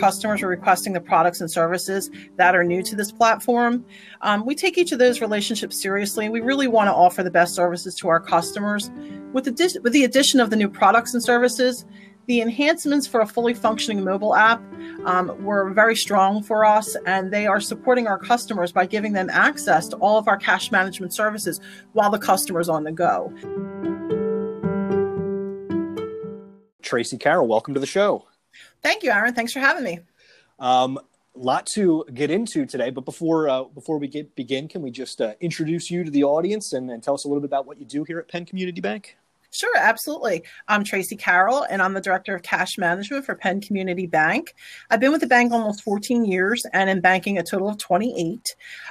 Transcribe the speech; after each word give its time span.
customers 0.00 0.42
are 0.42 0.48
requesting 0.48 0.92
the 0.94 1.00
products 1.00 1.40
and 1.40 1.50
services 1.50 2.10
that 2.36 2.56
are 2.56 2.64
new 2.64 2.82
to 2.82 2.96
this 2.96 3.12
platform. 3.12 3.84
Um, 4.22 4.46
we 4.46 4.54
take 4.54 4.78
each 4.78 4.92
of 4.92 4.98
those 4.98 5.20
relationships 5.20 5.80
seriously, 5.80 6.28
we 6.28 6.40
really 6.40 6.66
want 6.66 6.88
to 6.88 6.94
offer 6.94 7.22
the 7.22 7.30
best 7.30 7.54
services 7.54 7.94
to 7.96 8.08
our 8.08 8.20
customers. 8.20 8.90
With 9.32 9.44
the, 9.44 9.80
with 9.84 9.92
the 9.92 10.04
addition 10.04 10.40
of 10.40 10.50
the 10.50 10.56
new 10.56 10.68
products 10.68 11.14
and 11.14 11.22
services, 11.22 11.84
the 12.26 12.40
enhancements 12.40 13.06
for 13.06 13.20
a 13.20 13.26
fully 13.26 13.54
functioning 13.54 14.04
mobile 14.04 14.34
app 14.36 14.62
um, 15.04 15.42
were 15.42 15.70
very 15.70 15.96
strong 15.96 16.42
for 16.42 16.64
us, 16.64 16.96
and 17.06 17.32
they 17.32 17.46
are 17.46 17.60
supporting 17.60 18.06
our 18.06 18.18
customers 18.18 18.70
by 18.70 18.86
giving 18.86 19.14
them 19.14 19.28
access 19.30 19.88
to 19.88 19.96
all 19.96 20.16
of 20.16 20.28
our 20.28 20.36
cash 20.36 20.70
management 20.70 21.12
services 21.12 21.60
while 21.92 22.10
the 22.10 22.18
customer 22.18 22.60
is 22.60 22.68
on 22.68 22.84
the 22.84 22.92
go. 22.92 23.32
Tracey 26.82 27.18
Carroll, 27.18 27.48
welcome 27.48 27.74
to 27.74 27.80
the 27.80 27.86
show. 27.86 28.26
Thank 28.82 29.02
you, 29.02 29.10
Aaron. 29.10 29.34
Thanks 29.34 29.52
for 29.52 29.60
having 29.60 29.84
me. 29.84 30.00
Um, 30.58 30.98
lot 31.34 31.66
to 31.74 32.04
get 32.12 32.30
into 32.30 32.66
today, 32.66 32.90
but 32.90 33.04
before 33.04 33.48
uh, 33.48 33.64
before 33.64 33.98
we 33.98 34.08
get 34.08 34.34
begin, 34.34 34.68
can 34.68 34.82
we 34.82 34.90
just 34.90 35.20
uh, 35.20 35.34
introduce 35.40 35.90
you 35.90 36.04
to 36.04 36.10
the 36.10 36.24
audience 36.24 36.72
and, 36.72 36.90
and 36.90 37.02
tell 37.02 37.14
us 37.14 37.24
a 37.24 37.28
little 37.28 37.40
bit 37.40 37.48
about 37.48 37.66
what 37.66 37.78
you 37.78 37.86
do 37.86 38.04
here 38.04 38.18
at 38.18 38.28
Penn 38.28 38.44
Community 38.44 38.80
Bank? 38.80 39.16
Sure, 39.52 39.76
absolutely. 39.76 40.44
I'm 40.68 40.84
Tracey 40.84 41.16
Carroll, 41.16 41.64
and 41.68 41.82
I'm 41.82 41.92
the 41.92 42.00
Director 42.00 42.36
of 42.36 42.42
Cash 42.42 42.78
Management 42.78 43.26
for 43.26 43.34
Penn 43.34 43.60
Community 43.60 44.06
Bank. 44.06 44.54
I've 44.90 45.00
been 45.00 45.10
with 45.10 45.22
the 45.22 45.26
bank 45.26 45.52
almost 45.52 45.82
14 45.82 46.24
years 46.24 46.62
and 46.72 46.88
in 46.88 47.00
banking 47.00 47.36
a 47.36 47.42
total 47.42 47.68
of 47.68 47.76
28. 47.78 48.40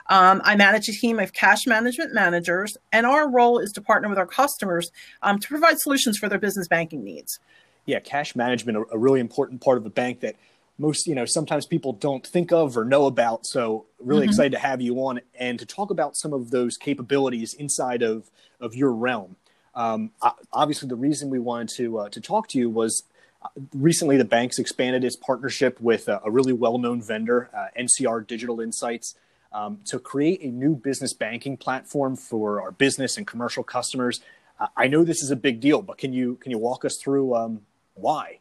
Um, 0.10 0.42
I 0.44 0.58
manage 0.58 0.90
a 0.90 0.92
team 0.92 1.18
of 1.18 1.32
cash 1.32 1.66
management 1.66 2.14
managers, 2.14 2.76
and 2.92 3.06
our 3.06 3.30
role 3.32 3.60
is 3.60 3.72
to 3.72 3.82
partner 3.82 4.10
with 4.10 4.18
our 4.18 4.28
customers 4.28 4.92
um, 5.22 5.40
to 5.40 5.48
provide 5.48 5.80
solutions 5.80 6.18
for 6.18 6.28
their 6.28 6.40
business 6.40 6.68
banking 6.68 7.06
needs. 7.06 7.40
Yeah, 7.86 8.00
cash 8.00 8.36
management, 8.36 8.86
a 8.92 8.98
really 8.98 9.20
important 9.20 9.62
part 9.62 9.78
of 9.78 9.86
a 9.86 9.90
bank 9.90 10.20
that 10.20 10.36
most 10.78 11.08
you 11.08 11.16
know 11.16 11.26
sometimes 11.26 11.66
people 11.66 11.94
don't 11.94 12.26
think 12.26 12.52
of 12.52 12.78
or 12.78 12.86
know 12.86 13.06
about 13.06 13.46
so 13.46 13.86
really 14.00 14.22
mm-hmm. 14.22 14.30
excited 14.30 14.52
to 14.54 14.60
have 14.60 14.80
you 14.80 14.96
on 14.98 15.20
and 15.38 15.60
to 15.60 15.66
talk 15.66 15.92
about 15.92 16.16
some 16.16 16.32
of 16.32 16.52
those 16.52 16.78
capabilities 16.78 17.54
inside 17.54 18.02
of 18.02 18.30
of 18.62 18.76
your 18.76 18.94
realm 18.94 19.36
um, 19.76 20.12
obviously, 20.52 20.90
the 20.90 20.96
reason 20.96 21.30
we 21.30 21.40
wanted 21.40 21.70
to 21.78 22.00
uh, 22.00 22.10
to 22.10 22.22
talk 22.22 22.48
to 22.50 22.58
you 22.58 22.70
was 22.70 23.04
uh, 23.42 23.48
recently 23.74 24.18
the 24.18 24.26
bank's 24.26 24.60
expanded 24.60 25.04
its 25.04 25.16
partnership 25.16 25.80
with 25.80 26.08
a, 26.08 26.22
a 26.26 26.32
really 26.32 26.54
well-known 26.54 27.02
vendor, 27.02 27.50
uh, 27.56 27.68
NCR 27.80 28.28
Digital 28.28 28.60
Insights, 28.60 29.16
um, 29.54 29.80
to 29.86 30.00
create 30.00 30.42
a 30.42 30.48
new 30.48 30.76
business 30.76 31.14
banking 31.14 31.56
platform 31.56 32.16
for 32.16 32.62
our 32.62 32.72
business 32.72 33.18
and 33.18 33.26
commercial 33.26 33.64
customers. 33.64 34.22
Uh, 34.60 34.68
I 34.76 34.88
know 34.88 35.04
this 35.06 35.24
is 35.24 35.32
a 35.32 35.38
big 35.38 35.62
deal, 35.62 35.82
but 35.82 35.98
can 35.98 36.12
you 36.14 36.36
can 36.36 36.52
you 36.52 36.58
walk 36.58 36.84
us 36.84 36.98
through 37.02 37.36
um, 37.36 37.62
why? 38.00 38.40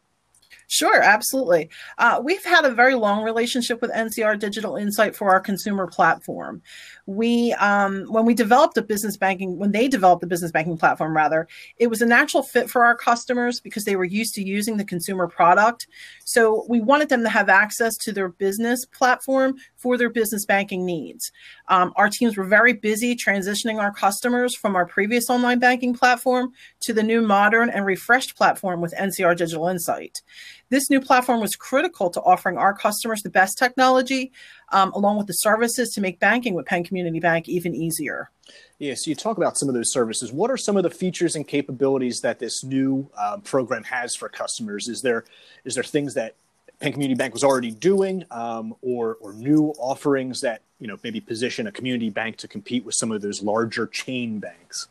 Sure, 0.70 1.00
absolutely. 1.00 1.70
Uh, 1.96 2.20
we've 2.22 2.44
had 2.44 2.66
a 2.66 2.70
very 2.70 2.94
long 2.94 3.24
relationship 3.24 3.80
with 3.80 3.90
NCR 3.90 4.38
Digital 4.38 4.76
Insight 4.76 5.16
for 5.16 5.30
our 5.30 5.40
consumer 5.40 5.86
platform. 5.86 6.60
We, 7.06 7.54
um, 7.54 8.04
when 8.10 8.26
we 8.26 8.34
developed 8.34 8.76
a 8.76 8.82
business 8.82 9.16
banking, 9.16 9.56
when 9.56 9.72
they 9.72 9.88
developed 9.88 10.20
the 10.20 10.26
business 10.26 10.52
banking 10.52 10.76
platform, 10.76 11.16
rather, 11.16 11.48
it 11.78 11.86
was 11.86 12.02
a 12.02 12.06
natural 12.06 12.42
fit 12.42 12.68
for 12.68 12.84
our 12.84 12.94
customers 12.94 13.60
because 13.60 13.84
they 13.84 13.96
were 13.96 14.04
used 14.04 14.34
to 14.34 14.46
using 14.46 14.76
the 14.76 14.84
consumer 14.84 15.26
product. 15.26 15.86
So 16.26 16.66
we 16.68 16.82
wanted 16.82 17.08
them 17.08 17.22
to 17.22 17.30
have 17.30 17.48
access 17.48 17.96
to 18.02 18.12
their 18.12 18.28
business 18.28 18.84
platform 18.84 19.56
for 19.76 19.96
their 19.96 20.10
business 20.10 20.44
banking 20.44 20.84
needs. 20.84 21.32
Um, 21.68 21.94
our 21.96 22.10
teams 22.10 22.36
were 22.36 22.44
very 22.44 22.74
busy 22.74 23.16
transitioning 23.16 23.80
our 23.80 23.92
customers 23.92 24.54
from 24.54 24.76
our 24.76 24.84
previous 24.84 25.30
online 25.30 25.60
banking 25.60 25.94
platform 25.94 26.52
to 26.88 26.94
the 26.94 27.02
new 27.02 27.20
modern 27.20 27.68
and 27.68 27.84
refreshed 27.84 28.34
platform 28.34 28.80
with 28.80 28.94
NCR 28.94 29.36
Digital 29.36 29.68
Insight. 29.68 30.22
This 30.70 30.88
new 30.88 31.02
platform 31.02 31.38
was 31.38 31.54
critical 31.54 32.08
to 32.08 32.22
offering 32.22 32.56
our 32.56 32.72
customers 32.72 33.20
the 33.20 33.28
best 33.28 33.58
technology, 33.58 34.32
um, 34.72 34.90
along 34.92 35.18
with 35.18 35.26
the 35.26 35.34
services 35.34 35.90
to 35.90 36.00
make 36.00 36.18
banking 36.18 36.54
with 36.54 36.64
Penn 36.64 36.84
Community 36.84 37.20
Bank 37.20 37.46
even 37.46 37.74
easier. 37.74 38.30
Yeah, 38.78 38.94
so 38.96 39.10
you 39.10 39.14
talk 39.14 39.36
about 39.36 39.58
some 39.58 39.68
of 39.68 39.74
those 39.74 39.92
services. 39.92 40.32
What 40.32 40.50
are 40.50 40.56
some 40.56 40.78
of 40.78 40.82
the 40.82 40.88
features 40.88 41.36
and 41.36 41.46
capabilities 41.46 42.22
that 42.22 42.38
this 42.38 42.64
new 42.64 43.10
uh, 43.18 43.36
program 43.44 43.84
has 43.84 44.16
for 44.16 44.30
customers? 44.30 44.88
Is 44.88 45.02
there 45.02 45.26
is 45.66 45.74
there 45.74 45.84
things 45.84 46.14
that 46.14 46.36
Penn 46.80 46.92
Community 46.92 47.18
Bank 47.18 47.34
was 47.34 47.44
already 47.44 47.70
doing, 47.70 48.24
um, 48.30 48.74
or 48.80 49.18
or 49.20 49.34
new 49.34 49.74
offerings 49.78 50.40
that 50.40 50.62
you 50.80 50.86
know 50.86 50.96
maybe 51.04 51.20
position 51.20 51.66
a 51.66 51.72
community 51.72 52.08
bank 52.08 52.38
to 52.38 52.48
compete 52.48 52.86
with 52.86 52.94
some 52.94 53.12
of 53.12 53.20
those 53.20 53.42
larger 53.42 53.86
chain 53.86 54.38
banks? 54.38 54.88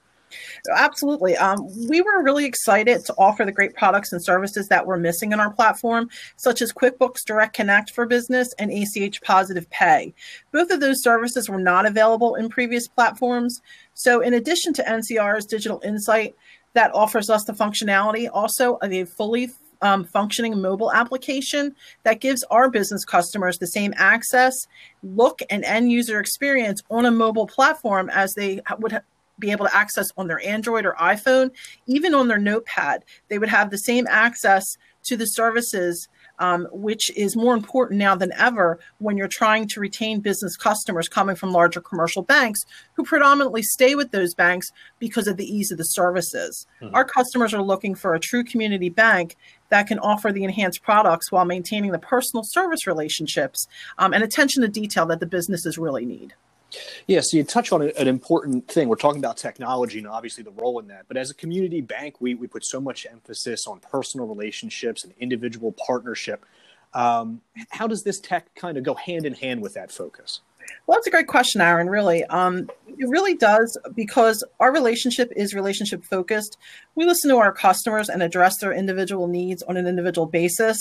Absolutely. 0.76 1.36
Um, 1.38 1.60
we 1.88 2.02
were 2.02 2.24
really 2.24 2.46
excited 2.46 3.06
to 3.06 3.14
offer 3.18 3.46
the 3.46 3.52
great 3.52 3.76
products 3.76 4.12
and 4.12 4.24
services 4.24 4.68
that 4.68 4.86
we're 4.86 4.98
missing 4.98 5.32
in 5.32 5.40
our 5.40 5.52
platform, 5.52 6.10
such 6.36 6.62
as 6.62 6.74
QuickBooks 6.74 7.26
Direct 7.26 7.54
Connect 7.54 7.92
for 7.92 8.06
Business 8.06 8.54
and 8.60 8.72
ACH 8.72 9.22
Positive 9.22 9.70
Pay. 9.70 10.14
Both 10.52 10.72
of 10.72 10.80
those 10.80 11.02
services 11.02 11.50
were 11.50 11.60
not 11.60 11.86
available 11.86 12.36
in 12.36 12.50
previous 12.50 12.88
platforms. 12.88 13.62
So, 13.94 14.22
in 14.22 14.34
addition 14.34 14.74
to 14.74 14.84
NCR's 14.84 15.46
Digital 15.46 15.82
Insight, 15.84 16.36
that 16.74 16.94
offers 16.94 17.30
us 17.30 17.44
the 17.46 17.54
functionality 17.54 18.30
also 18.32 18.76
of 18.76 18.92
a 18.92 19.06
fully 19.06 19.50
um, 19.82 20.04
functioning 20.06 20.60
mobile 20.62 20.92
application 20.92 21.76
that 22.04 22.20
gives 22.20 22.44
our 22.46 22.70
business 22.70 23.06
customers 23.06 23.58
the 23.58 23.68
same 23.68 23.94
access, 23.98 24.54
look, 25.04 25.42
and 25.50 25.64
end 25.64 25.92
user 25.92 26.20
experience 26.20 26.82
on 26.90 27.06
a 27.06 27.12
mobile 27.12 27.48
platform 27.48 28.10
as 28.10 28.34
they 28.34 28.62
would 28.80 29.02
be 29.40 29.52
able 29.52 29.66
to 29.66 29.76
access 29.76 30.12
on 30.18 30.28
their 30.28 30.46
Android 30.46 30.86
or 30.86 30.94
iPhone, 30.94 31.52
even 31.86 32.14
on 32.14 32.28
their 32.28 32.38
notepad. 32.38 33.04
They 33.30 33.40
would 33.40 33.50
have 33.50 33.70
the 33.70 33.78
same 33.78 34.08
access 34.10 34.78
to 35.04 35.16
the 35.16 35.26
services, 35.26 36.08
um, 36.40 36.68
which 36.72 37.10
is 37.16 37.36
more 37.36 37.54
important 37.54 37.98
now 37.98 38.14
than 38.14 38.34
ever 38.34 38.80
when 39.00 39.18
you're 39.18 39.28
trying 39.28 39.68
to 39.70 39.80
retain 39.80 40.20
business 40.20 40.58
customers 40.58 41.08
coming 41.08 41.36
from 41.36 41.52
larger 41.52 41.80
commercial 41.80 42.22
banks 42.22 42.66
who 42.94 43.04
predominantly 43.04 43.64
stay 43.64 43.96
with 43.96 44.12
those 44.12 44.34
banks 44.34 44.72
because 45.00 45.28
of 45.28 45.38
the 45.38 45.46
ease 45.46 45.72
of 45.72 45.78
the 45.78 45.84
services. 45.84 46.68
Mm-hmm. 46.82 46.94
Our 46.94 47.06
customers 47.06 47.54
are 47.54 47.62
looking 47.62 47.96
for 47.96 48.14
a 48.14 48.20
true 48.20 48.44
community 48.44 48.90
bank 48.90 49.38
that 49.70 49.88
can 49.88 50.00
offer 50.00 50.32
the 50.32 50.44
enhanced 50.44 50.84
products 50.84 51.32
while 51.32 51.46
maintaining 51.46 51.92
the 51.92 52.00
personal 52.00 52.44
service 52.44 52.86
relationships 52.86 53.68
um, 53.98 54.14
and 54.14 54.24
attention 54.24 54.62
to 54.62 54.68
detail 54.68 55.06
that 55.08 55.20
the 55.20 55.26
businesses 55.26 55.78
really 55.78 56.06
need. 56.06 56.34
Yeah, 57.08 57.22
so 57.24 57.38
you 57.38 57.44
touch 57.44 57.72
on 57.72 57.82
an 57.82 58.08
important 58.08 58.68
thing. 58.68 58.88
We're 58.88 58.96
talking 58.96 59.20
about 59.20 59.38
technology 59.38 60.00
and 60.00 60.08
obviously 60.08 60.44
the 60.44 60.52
role 60.52 60.80
in 60.80 60.88
that. 60.88 61.06
But 61.08 61.18
as 61.18 61.30
a 61.30 61.34
community 61.34 61.82
bank, 61.82 62.16
we, 62.20 62.36
we 62.36 62.48
put 62.48 62.66
so 62.66 62.80
much 62.80 63.06
emphasis 63.10 63.68
on 63.68 63.80
personal 63.80 64.28
relationships 64.28 65.04
and 65.04 65.14
individual 65.20 65.72
partnership. 65.72 66.46
Um, 66.94 67.42
how 67.70 67.88
does 67.88 68.04
this 68.04 68.20
tech 68.20 68.54
kind 68.56 68.78
of 68.78 68.84
go 68.84 68.96
hand 68.96 69.26
in 69.26 69.34
hand 69.34 69.62
with 69.62 69.74
that 69.76 69.92
focus? 69.92 70.42
Well, 70.86 70.98
that's 70.98 71.08
a 71.08 71.12
great 71.12 71.28
question, 71.28 71.62
Aaron. 71.62 71.90
Really, 71.90 72.24
um, 72.26 72.70
it 72.88 73.08
really 73.10 73.36
does 73.36 73.78
because 73.96 74.44
our 74.60 74.72
relationship 74.72 75.32
is 75.36 75.54
relationship 75.54 76.04
focused. 76.04 76.58
We 76.96 77.06
listen 77.06 77.30
to 77.30 77.38
our 77.38 77.52
customers 77.52 78.10
and 78.10 78.24
address 78.24 78.56
their 78.60 78.74
individual 78.74 79.28
needs 79.28 79.64
on 79.64 79.78
an 79.78 79.88
individual 79.88 80.28
basis. 80.28 80.78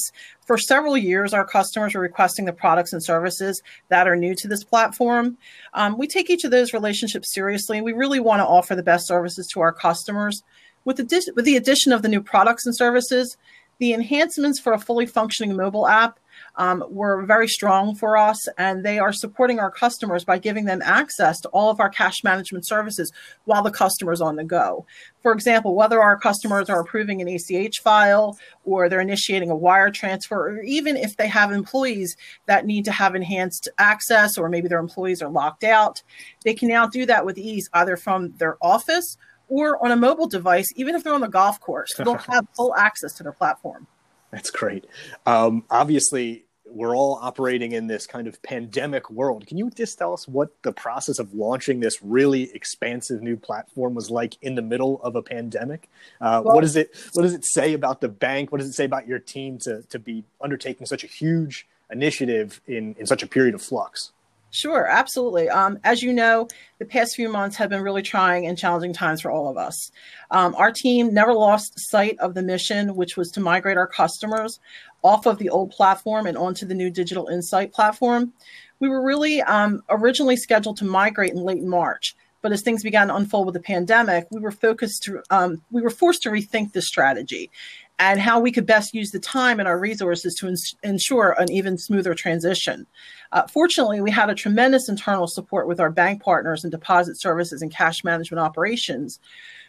For 0.47 0.59
several 0.59 0.97
years, 0.97 1.35
our 1.35 1.45
customers 1.45 1.95
were 1.95 2.01
requesting 2.01 2.45
the 2.45 2.53
products 2.53 2.93
and 2.93 3.03
services 3.03 3.61
that 3.89 4.09
are 4.09 4.17
new 4.17 4.35
to 4.37 4.49
this 4.49 4.65
platform. 4.65 5.37
Um, 5.75 5.99
we 5.99 6.07
take 6.07 6.31
each 6.31 6.45
of 6.45 6.51
those 6.51 6.73
relationships 6.73 7.35
seriously, 7.35 7.79
and 7.79 7.85
we 7.85 7.93
really 7.93 8.21
want 8.21 8.41
to 8.41 8.47
offer 8.47 8.75
the 8.75 8.83
best 8.83 9.07
services 9.07 9.49
to 9.53 9.61
our 9.61 9.73
customers. 9.73 10.43
With 10.85 10.97
the, 10.99 11.33
with 11.35 11.45
the 11.45 11.57
addition 11.57 11.93
of 11.93 12.03
the 12.03 12.09
new 12.09 12.23
products 12.23 12.65
and 12.65 12.77
services, 12.77 13.37
the 13.79 13.93
enhancements 13.93 14.61
for 14.61 14.73
a 14.73 14.79
fully 14.79 15.05
functioning 15.05 15.57
mobile 15.57 15.87
app 15.87 16.19
um, 16.57 16.85
were 16.89 17.23
very 17.23 17.49
strong 17.49 17.95
for 17.95 18.17
us, 18.17 18.49
and 18.57 18.85
they 18.85 18.99
are 18.99 19.13
supporting 19.13 19.61
our 19.61 19.71
customers 19.71 20.25
by 20.25 20.39
giving 20.39 20.65
them 20.65 20.81
access 20.83 21.41
to 21.41 21.49
all 21.51 21.71
of 21.71 21.81
our 21.81 21.89
cash 21.89 22.25
management 22.25 22.67
services 22.67 23.13
while 23.45 23.63
the 23.63 23.71
customer 23.71 24.13
is 24.13 24.21
on 24.21 24.37
the 24.37 24.45
go. 24.45 24.87
For 25.23 25.33
example, 25.33 25.75
whether 25.75 26.01
our 26.01 26.19
customers 26.19 26.71
are 26.71 26.81
approving 26.81 27.21
an 27.21 27.29
ACH 27.29 27.81
file 27.81 28.39
or 28.65 28.89
they're 28.89 29.01
initiating 29.01 29.51
a 29.51 29.57
wire 29.57 29.91
transfer, 29.91 30.49
or 30.49 30.63
even 30.63 30.97
if 30.97 31.17
they 31.17 31.29
have 31.29 31.53
employees 31.53 32.17
that 32.47 32.67
need 32.67 32.85
to 32.87 32.93
have 32.93 33.15
enhanced 33.15 33.69
access, 33.79 34.39
or 34.39 34.49
maybe 34.49 34.69
their 34.69 34.79
employees 34.79 35.23
are 35.23 35.31
locked 35.31 35.65
out, 35.65 36.03
they 36.45 36.55
can 36.55 36.69
now 36.69 36.87
do 36.87 37.05
that 37.07 37.27
with 37.27 37.39
ease, 37.39 37.69
either 37.75 37.97
from 37.97 38.35
their 38.39 38.57
office 38.63 39.17
or 39.49 39.83
on 39.85 39.93
a 39.93 39.97
mobile 39.97 40.27
device, 40.27 40.67
even 40.77 40.95
if 40.95 41.05
they're 41.05 41.15
on 41.15 41.21
the 41.21 41.29
golf 41.29 41.61
course, 41.61 41.93
they'll 41.97 42.15
have 42.31 42.47
full 42.57 42.75
access 42.75 43.13
to 43.15 43.23
their 43.23 43.33
platform. 43.33 43.87
That's 44.33 44.51
great. 44.51 44.87
Um, 45.25 45.65
obviously, 45.71 46.46
we're 46.69 46.97
all 46.97 47.19
operating 47.23 47.73
in 47.73 47.87
this 47.87 48.07
kind 48.07 48.27
of 48.27 48.43
pandemic 48.43 49.09
world. 49.11 49.47
Can 49.47 49.57
you 49.57 49.71
just 49.71 49.97
tell 49.99 50.13
us 50.13 50.27
what 50.27 50.51
the 50.63 50.73
process 50.73 51.19
of 51.19 51.33
launching 51.33 51.81
this 51.81 52.03
really 52.03 52.55
expansive 52.55 53.23
new 53.23 53.37
platform 53.37 53.95
was 53.95 54.11
like 54.11 54.37
in 54.43 54.55
the 54.55 54.63
middle 54.63 55.01
of 55.03 55.17
a 55.17 55.23
pandemic? 55.23 55.89
Uh, 56.21 56.43
well, 56.45 56.57
what 56.57 56.61
does 56.63 56.77
it 56.77 56.95
What 57.13 57.23
does 57.23 57.35
it 57.35 57.45
say 57.45 57.73
about 57.73 58.01
the 58.01 58.09
bank? 58.09 58.53
What 58.53 58.59
does 58.59 58.69
it 58.69 58.75
say 58.75 58.85
about 58.85 59.07
your 59.07 59.19
team 59.19 59.59
to 59.61 59.83
to 59.83 59.99
be 59.99 60.25
undertaking 60.41 60.87
such 60.87 61.05
a 61.05 61.07
huge 61.07 61.67
initiative 61.91 62.61
in 62.67 62.95
in 62.99 63.07
such 63.07 63.23
a 63.23 63.27
period 63.27 63.55
of 63.55 63.63
flux? 63.63 64.13
Sure, 64.57 64.87
absolutely. 64.87 65.51
Um, 65.51 65.79
as 65.85 66.03
you 66.03 66.15
know, 66.15 66.49
the 66.79 66.87
past 66.87 67.15
few 67.15 67.29
months 67.29 67.57
have 67.57 67.69
been 67.69 67.83
really 67.83 68.01
trying 68.01 68.47
and 68.47 68.57
challenging 68.57 68.95
times 68.95 69.21
for 69.21 69.31
all 69.31 69.51
of 69.51 69.59
us. 69.59 69.91
Um, 70.31 70.55
our 70.55 70.73
team 70.73 71.13
never 71.13 71.35
lost 71.35 71.75
sight 71.77 72.19
of 72.21 72.33
the 72.33 72.43
mission, 72.43 72.97
which 72.97 73.19
was 73.19 73.31
to 73.33 73.41
migrate 73.41 73.77
our 73.77 73.87
customers 73.87 74.59
off 75.03 75.27
of 75.27 75.37
the 75.37 75.51
old 75.51 75.73
platform 75.73 76.27
and 76.27 76.39
onto 76.39 76.65
the 76.65 76.73
new 76.73 76.89
Digital 76.89 77.29
Insight 77.29 77.75
platform. 77.75 78.33
We 78.81 78.89
were 78.89 79.05
really 79.05 79.43
um, 79.43 79.83
originally 79.91 80.39
scheduled 80.39 80.79
to 80.79 80.87
migrate 80.87 81.33
in 81.33 81.43
late 81.45 81.63
March, 81.63 82.17
but 82.41 82.51
as 82.51 82.63
things 82.63 82.83
began 82.83 83.09
to 83.09 83.15
unfold 83.15 83.45
with 83.45 83.57
the 83.57 83.61
pandemic, 83.61 84.27
we 84.31 84.41
were 84.41 84.51
focused 84.51 85.03
to, 85.03 85.23
um, 85.29 85.61
we 85.71 85.83
were 85.83 85.91
forced 85.91 86.23
to 86.23 86.31
rethink 86.31 86.73
the 86.73 86.81
strategy 86.81 87.51
and 87.99 88.21
how 88.21 88.39
we 88.39 88.53
could 88.53 88.67
best 88.67 88.95
use 88.95 89.11
the 89.11 89.19
time 89.19 89.59
and 89.59 89.69
our 89.69 89.79
resources 89.79 90.35
to 90.35 90.49
ins- 90.49 90.77
ensure 90.83 91.35
an 91.39 91.51
even 91.51 91.79
smoother 91.79 92.15
transition. 92.15 92.87
Uh, 93.33 93.47
fortunately, 93.47 94.01
we 94.01 94.11
had 94.11 94.29
a 94.29 94.35
tremendous 94.35 94.89
internal 94.89 95.27
support 95.27 95.67
with 95.67 95.81
our 95.81 95.91
bank 95.91 96.23
partners 96.23 96.63
and 96.63 96.71
deposit 96.71 97.19
services 97.19 97.63
and 97.63 97.73
cash 97.73 98.05
management 98.05 98.41
operations, 98.41 99.19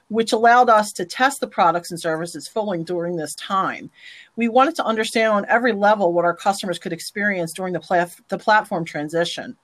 which 0.09 0.33
allowed 0.33 0.69
us 0.69 0.91
to 0.91 1.06
test 1.06 1.39
the 1.39 1.47
products 1.47 1.89
and 1.91 2.00
services 2.00 2.47
fully 2.47 2.83
during 2.83 3.15
this 3.15 3.35
time. 3.35 3.89
We 4.35 4.50
wanted 4.50 4.75
to 4.75 4.85
understand 4.85 5.33
on 5.33 5.45
every 5.47 5.73
level 5.73 6.12
what 6.12 6.25
our 6.25 6.35
customers 6.35 6.80
could 6.80 6.94
experience 6.94 7.53
during 7.53 7.73
the, 7.73 8.12
the 8.27 8.38
platform 8.38 8.83
transition. 8.83 9.57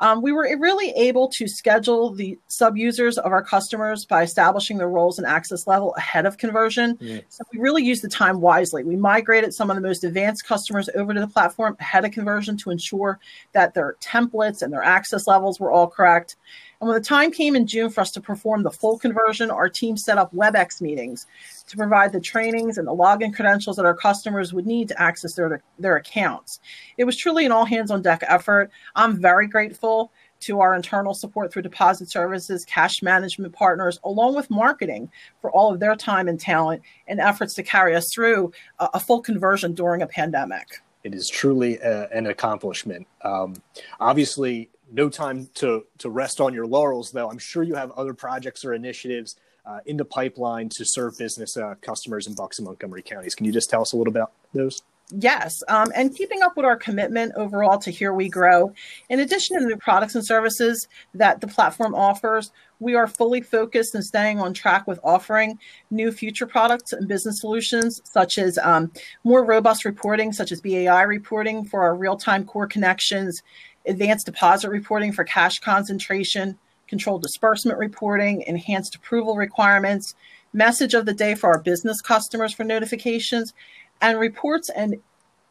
Um, 0.00 0.22
we 0.22 0.32
were 0.32 0.48
really 0.58 0.90
able 0.90 1.28
to 1.28 1.48
schedule 1.48 2.14
the 2.14 2.38
sub 2.46 2.76
users 2.76 3.18
of 3.18 3.32
our 3.32 3.42
customers 3.42 4.04
by 4.04 4.22
establishing 4.22 4.78
their 4.78 4.88
roles 4.88 5.18
and 5.18 5.26
access 5.26 5.66
level 5.66 5.94
ahead 5.96 6.24
of 6.26 6.38
conversion. 6.38 6.96
Mm. 6.98 7.24
So 7.28 7.44
we 7.52 7.58
really 7.58 7.84
used 7.84 8.02
the 8.02 8.08
time 8.08 8.40
wisely. 8.40 8.84
We 8.84 8.96
migrated 8.96 9.54
some 9.54 9.70
of 9.70 9.76
the 9.76 9.82
most 9.82 10.04
advanced 10.04 10.46
customers 10.46 10.88
over 10.94 11.12
to 11.14 11.20
the 11.20 11.26
platform 11.26 11.76
ahead 11.80 12.04
of 12.04 12.12
conversion 12.12 12.56
to 12.58 12.70
ensure 12.70 13.18
that 13.52 13.74
their 13.74 13.96
templates 14.00 14.62
and 14.62 14.72
their 14.72 14.84
access 14.84 15.26
levels 15.26 15.58
were 15.58 15.72
all 15.72 15.88
correct. 15.88 16.36
And 16.80 16.88
when 16.88 16.96
the 16.96 17.04
time 17.04 17.32
came 17.32 17.56
in 17.56 17.66
June 17.66 17.90
for 17.90 18.02
us 18.02 18.12
to 18.12 18.20
perform 18.20 18.62
the 18.62 18.70
full 18.70 18.98
conversion, 18.98 19.50
our 19.50 19.68
team 19.68 19.96
set 19.96 20.16
up 20.16 20.32
WebEx 20.32 20.80
meetings 20.80 21.26
to 21.66 21.76
provide 21.76 22.12
the 22.12 22.20
trainings 22.20 22.78
and 22.78 22.86
the 22.86 22.94
login 22.94 23.34
credentials 23.34 23.76
that 23.76 23.84
our 23.84 23.96
customers 23.96 24.52
would 24.52 24.66
need 24.66 24.86
to 24.88 25.02
access 25.02 25.34
their, 25.34 25.60
their 25.80 25.96
accounts. 25.96 26.60
It 26.96 27.04
was 27.04 27.16
truly 27.16 27.44
an 27.44 27.52
all 27.52 27.64
hands 27.64 27.90
on 27.90 28.02
deck 28.02 28.22
effort. 28.28 28.70
I'm 28.94 29.20
very 29.20 29.48
grateful 29.48 30.12
to 30.40 30.60
our 30.60 30.72
internal 30.74 31.14
support 31.14 31.52
through 31.52 31.62
deposit 31.62 32.10
services, 32.10 32.64
cash 32.64 33.02
management 33.02 33.52
partners, 33.52 33.98
along 34.04 34.36
with 34.36 34.48
marketing 34.48 35.10
for 35.40 35.50
all 35.50 35.72
of 35.72 35.80
their 35.80 35.96
time 35.96 36.28
and 36.28 36.38
talent 36.38 36.80
and 37.08 37.18
efforts 37.18 37.54
to 37.54 37.64
carry 37.64 37.96
us 37.96 38.08
through 38.14 38.52
a, 38.78 38.88
a 38.94 39.00
full 39.00 39.20
conversion 39.20 39.74
during 39.74 40.00
a 40.00 40.06
pandemic. 40.06 40.80
It 41.02 41.12
is 41.12 41.28
truly 41.28 41.78
a, 41.78 42.08
an 42.10 42.26
accomplishment. 42.26 43.06
Um, 43.22 43.54
obviously, 43.98 44.68
no 44.90 45.08
time 45.08 45.48
to 45.54 45.84
to 45.98 46.10
rest 46.10 46.40
on 46.40 46.54
your 46.54 46.66
laurels, 46.66 47.10
though. 47.10 47.30
I'm 47.30 47.38
sure 47.38 47.62
you 47.62 47.74
have 47.74 47.90
other 47.92 48.14
projects 48.14 48.64
or 48.64 48.74
initiatives 48.74 49.36
uh, 49.66 49.80
in 49.86 49.96
the 49.96 50.04
pipeline 50.04 50.68
to 50.70 50.84
serve 50.84 51.18
business 51.18 51.56
uh, 51.56 51.74
customers 51.80 52.26
in 52.26 52.34
Bucks 52.34 52.58
and 52.58 52.66
Montgomery 52.66 53.02
counties. 53.02 53.34
Can 53.34 53.46
you 53.46 53.52
just 53.52 53.70
tell 53.70 53.82
us 53.82 53.92
a 53.92 53.96
little 53.96 54.12
about 54.12 54.32
those? 54.54 54.82
Yes, 55.10 55.62
um, 55.68 55.90
and 55.94 56.14
keeping 56.14 56.42
up 56.42 56.54
with 56.54 56.66
our 56.66 56.76
commitment 56.76 57.32
overall 57.34 57.78
to 57.78 57.90
Here 57.90 58.12
We 58.12 58.28
Grow. 58.28 58.74
In 59.08 59.20
addition 59.20 59.56
to 59.56 59.62
the 59.62 59.68
new 59.70 59.78
products 59.78 60.14
and 60.14 60.24
services 60.24 60.86
that 61.14 61.40
the 61.40 61.46
platform 61.46 61.94
offers, 61.94 62.52
we 62.78 62.94
are 62.94 63.06
fully 63.06 63.40
focused 63.40 63.94
and 63.94 64.04
staying 64.04 64.38
on 64.38 64.52
track 64.52 64.86
with 64.86 65.00
offering 65.02 65.58
new 65.90 66.12
future 66.12 66.46
products 66.46 66.92
and 66.92 67.08
business 67.08 67.40
solutions, 67.40 68.02
such 68.04 68.36
as 68.36 68.58
um, 68.58 68.92
more 69.24 69.46
robust 69.46 69.86
reporting, 69.86 70.30
such 70.30 70.52
as 70.52 70.60
BAI 70.60 71.02
reporting 71.02 71.64
for 71.64 71.80
our 71.80 71.96
real 71.96 72.18
time 72.18 72.44
core 72.44 72.66
connections, 72.66 73.42
advanced 73.88 74.26
deposit 74.26 74.70
reporting 74.70 75.12
for 75.12 75.24
cash 75.24 75.58
concentration, 75.58 76.58
controlled 76.86 77.22
disbursement 77.22 77.78
reporting, 77.78 78.42
enhanced 78.42 78.94
approval 78.94 79.36
requirements, 79.36 80.14
message 80.52 80.94
of 80.94 81.06
the 81.06 81.14
day 81.14 81.34
for 81.34 81.52
our 81.52 81.60
business 81.60 82.00
customers 82.00 82.52
for 82.54 82.64
notifications, 82.64 83.52
and 84.00 84.18
reports 84.18 84.70
and 84.70 84.96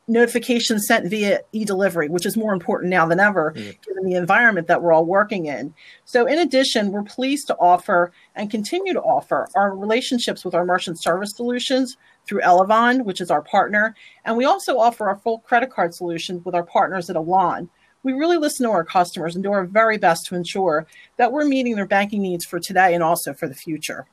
notifications 0.08 0.88
sent 0.88 1.10
via 1.10 1.42
e-delivery, 1.52 2.08
which 2.08 2.26
is 2.26 2.38
more 2.38 2.54
important 2.54 2.90
now 2.90 3.06
than 3.06 3.20
ever, 3.20 3.54
mm. 3.56 3.78
given 3.86 4.06
the 4.06 4.16
environment 4.16 4.68
that 4.68 4.82
we're 4.82 4.94
all 4.94 5.06
working 5.06 5.48
in. 5.48 5.74
So 6.06 6.26
in 6.26 6.40
addition, 6.40 6.92
we're 6.92 7.04
pleased 7.04 7.48
to 7.48 7.58
offer 7.58 8.14
and 8.36 8.50
continue 8.50 8.94
to 8.94 9.02
offer 9.02 9.50
our 9.56 9.76
relationships 9.76 10.46
with 10.46 10.56
our 10.56 10.66
merchant 10.66 11.02
service 11.02 11.34
solutions 11.36 11.98
through 12.26 12.42
Elavon, 12.42 13.04
which 13.04 13.20
is 13.20 13.30
our 13.30 13.42
partner. 13.42 13.96
And 14.24 14.38
we 14.38 14.46
also 14.46 14.78
offer 14.78 15.10
our 15.10 15.18
full 15.18 15.40
credit 15.40 15.72
card 15.72 15.94
solutions 15.94 16.46
with 16.46 16.56
our 16.56 16.64
partners 16.64 17.10
at 17.10 17.18
Elan 17.18 17.70
we 18.08 18.14
really 18.14 18.38
listen 18.38 18.66
to 18.66 18.72
our 18.72 18.86
customers 18.86 19.36
and 19.36 19.44
do 19.44 19.52
our 19.52 19.66
very 19.66 19.98
best 19.98 20.26
to 20.26 20.36
ensure 20.36 20.88
that 21.18 21.30
we're 21.30 21.44
meeting 21.44 21.76
their 21.76 21.86
banking 21.86 22.22
needs 22.22 22.46
for 22.46 22.58
today 22.58 22.94
and 22.94 23.04
also 23.04 23.34
for 23.34 23.50
the 23.50 23.54
future. 23.54 24.08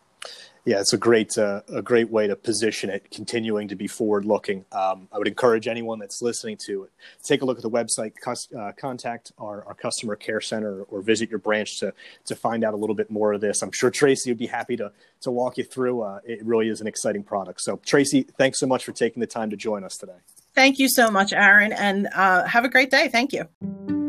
Yeah, 0.64 0.81
it's 0.81 0.94
a 0.94 0.99
great 0.99 1.37
uh, 1.37 1.61
a 1.69 1.82
great 1.82 2.11
way 2.11 2.26
to 2.26 2.37
position 2.37 2.88
it, 2.88 3.11
continuing 3.11 3.69
to 3.69 3.76
be 3.76 3.87
forward 3.87 4.25
looking. 4.25 4.64
Um, 4.72 5.08
I 5.12 5.19
would 5.19 5.28
encourage 5.28 5.69
anyone 5.69 5.99
that's 5.99 6.22
listening 6.22 6.56
to 6.66 6.84
it 6.84 6.90
take 7.22 7.43
a 7.43 7.44
look 7.44 7.58
at 7.58 7.62
the 7.62 7.70
website, 7.70 8.12
uh, 8.56 8.72
contact 8.72 9.32
our, 9.38 9.64
our 9.66 9.75
customer 9.75 10.16
care 10.16 10.40
center, 10.40 10.82
or 10.84 11.02
visit 11.02 11.31
your 11.31 11.38
branch 11.38 11.81
to 11.81 11.93
to 12.26 12.34
find 12.34 12.64
out 12.64 12.75
a 12.75 12.76
little 12.76 12.94
bit 12.94 13.11
more 13.11 13.32
of 13.32 13.40
this. 13.40 13.62
I'm 13.62 13.72
sure 13.72 13.90
Tracey 13.90 14.31
would 14.31 14.38
be 14.38 14.46
happy 14.46 14.76
to 14.76 14.93
to 15.22 15.31
walk 15.31 15.58
you 15.58 15.64
through. 15.64 16.02
Uh, 16.02 16.20
it 16.25 16.44
really 16.44 16.69
is 16.69 16.81
an 16.81 16.87
exciting 16.87 17.22
product. 17.22 17.61
So 17.61 17.81
Tracey, 17.84 18.22
thanks 18.22 18.58
so 18.58 18.66
much 18.66 18.84
for 18.84 18.93
taking 18.93 19.20
the 19.20 19.26
time 19.26 19.50
to 19.50 19.56
join 19.56 19.84
us 19.84 19.96
today. 19.96 20.16
Thank 20.55 20.78
you 20.78 20.88
so 20.88 21.11
much, 21.11 21.32
Aaron, 21.32 21.72
and 21.72 22.08
uh, 22.14 22.44
have 22.44 22.64
a 22.64 22.69
great 22.69 22.90
day. 22.90 23.08
Thank 23.08 23.32
you. 23.32 24.04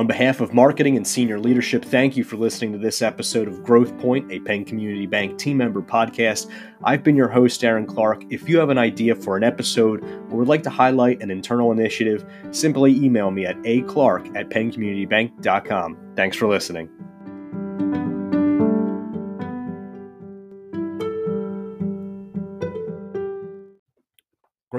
On 0.00 0.06
behalf 0.06 0.40
of 0.40 0.54
marketing 0.54 0.96
and 0.96 1.06
senior 1.06 1.38
leadership, 1.38 1.84
thank 1.84 2.16
you 2.16 2.24
for 2.24 2.38
listening 2.38 2.72
to 2.72 2.78
this 2.78 3.02
episode 3.02 3.46
of 3.46 3.62
Growth 3.62 3.98
Point, 3.98 4.32
a 4.32 4.40
Penn 4.40 4.64
Community 4.64 5.04
Bank 5.04 5.36
team 5.36 5.58
member 5.58 5.82
podcast. 5.82 6.50
I've 6.82 7.04
been 7.04 7.16
your 7.16 7.28
host, 7.28 7.62
Aaron 7.62 7.84
Clark. 7.84 8.24
If 8.30 8.48
you 8.48 8.58
have 8.60 8.70
an 8.70 8.78
idea 8.78 9.14
for 9.14 9.36
an 9.36 9.44
episode 9.44 10.02
or 10.02 10.38
would 10.38 10.48
like 10.48 10.62
to 10.62 10.70
highlight 10.70 11.20
an 11.22 11.30
internal 11.30 11.70
initiative, 11.70 12.24
simply 12.50 12.96
email 12.96 13.30
me 13.30 13.44
at 13.44 13.58
aclark 13.58 14.34
at 14.34 14.48
penncommunitybank.com. 14.48 15.98
Thanks 16.16 16.34
for 16.34 16.48
listening. 16.48 16.88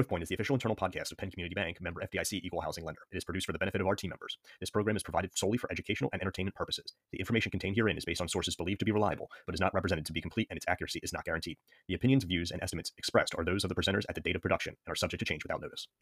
GrowthPoint 0.02 0.24
is 0.24 0.30
the 0.30 0.36
official 0.36 0.56
internal 0.56 0.76
podcast 0.76 1.12
of 1.12 1.18
Penn 1.18 1.30
Community 1.30 1.54
Bank, 1.54 1.80
member 1.80 2.02
FDIC 2.02 2.42
equal 2.44 2.62
housing 2.62 2.84
lender. 2.84 3.02
It 3.12 3.18
is 3.18 3.24
produced 3.24 3.46
for 3.46 3.52
the 3.52 3.60
benefit 3.60 3.82
of 3.82 3.88
our 3.88 3.96
team 3.96 4.10
members. 4.10 4.38
This 4.60 4.72
program 4.72 4.96
is 4.96 5.04
provided 5.04 5.38
solely 5.38 5.60
for 5.60 5.72
educational 5.72 6.10
and 6.12 6.22
entertainment 6.22 6.56
purposes. 6.56 6.94
The 7.12 7.20
information 7.20 7.52
contained 7.52 7.76
herein 7.76 7.98
is 7.98 8.06
based 8.06 8.20
on 8.20 8.28
sources 8.28 8.56
believed 8.56 8.80
to 8.80 8.86
be 8.86 8.92
reliable, 8.92 9.30
but 9.46 9.54
is 9.54 9.62
not 9.62 9.74
represented 9.76 10.08
to 10.08 10.14
be 10.14 10.22
complete 10.22 10.48
and 10.50 10.58
its 10.58 10.66
accuracy 10.68 11.02
is 11.04 11.14
not 11.14 11.24
guaranteed. 11.24 11.58
The 11.88 11.94
opinions, 11.94 12.24
views, 12.24 12.50
and 12.50 12.64
estimates 12.64 12.92
expressed 12.98 13.36
are 13.38 13.46
those 13.46 13.64
of 13.64 13.70
the 13.70 13.76
presenters 13.76 14.06
at 14.10 14.16
the 14.16 14.22
date 14.22 14.36
of 14.36 14.42
production 14.42 14.76
and 14.86 14.92
are 14.92 14.96
subject 14.96 15.20
to 15.20 15.26
change 15.26 15.44
without 15.44 15.62
notice. 15.62 15.88